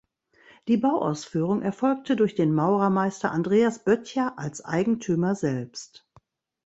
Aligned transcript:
Die 0.67 0.77
Bauausführung 0.77 1.61
erfolgte 1.61 2.15
durch 2.15 2.33
den 2.33 2.55
Maurermeister 2.55 3.29
Andreas 3.31 3.83
Böttcher 3.83 4.39
als 4.39 4.65
Eigentümer 4.65 5.35
selbst. 5.35 6.09